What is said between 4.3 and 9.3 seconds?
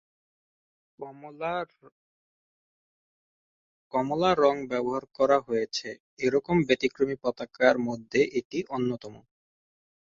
রঙ ব্যবহার করা হয়েছে, এরকম ব্যতিক্রমী পতাকার মধ্যে এটি অন্যতম।